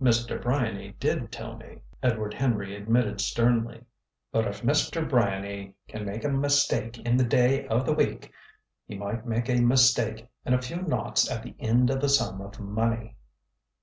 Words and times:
"Mr. 0.00 0.40
Bryany 0.40 0.94
did 0.98 1.30
tell 1.30 1.54
me," 1.54 1.80
Edward 2.02 2.32
Henry 2.32 2.74
admitted 2.74 3.20
sternly. 3.20 3.84
"But 4.32 4.46
if 4.46 4.62
Mr. 4.62 5.06
Bryany 5.06 5.74
can 5.88 6.06
make 6.06 6.24
a 6.24 6.30
mistake 6.30 6.96
in 7.04 7.18
the 7.18 7.24
day 7.24 7.66
of 7.66 7.84
the 7.84 7.92
week 7.92 8.32
he 8.86 8.96
might 8.96 9.26
make 9.26 9.50
a 9.50 9.60
mistake 9.60 10.26
in 10.46 10.54
a 10.54 10.62
few 10.62 10.80
naughts 10.80 11.30
at 11.30 11.42
the 11.42 11.54
end 11.58 11.90
of 11.90 12.02
a 12.02 12.08
sum 12.08 12.40
of 12.40 12.58
money." 12.58 13.16